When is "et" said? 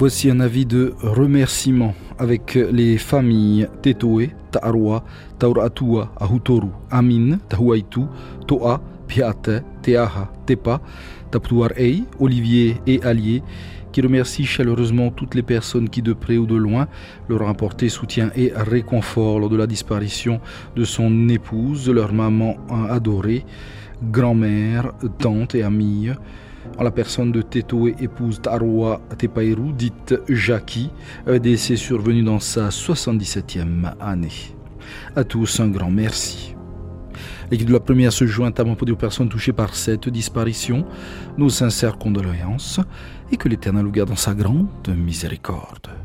12.86-13.02, 18.34-18.54, 25.54-25.62, 43.32-43.36